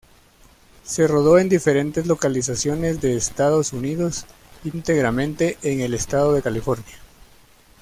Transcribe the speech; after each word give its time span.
Se 0.83 1.05
rodó 1.05 1.37
en 1.37 1.47
diferentes 1.47 2.07
localizaciones 2.07 3.01
de 3.01 3.15
Estados 3.15 3.71
Unidos, 3.71 4.25
íntegramente 4.63 5.59
en 5.61 5.79
el 5.79 5.93
estado 5.93 6.33
de 6.33 6.41
California. 6.41 6.97